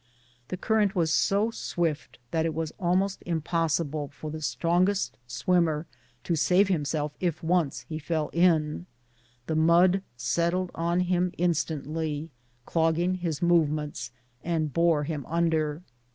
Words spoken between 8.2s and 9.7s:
in: the